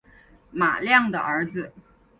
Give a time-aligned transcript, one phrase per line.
[0.51, 1.71] 马亮的儿子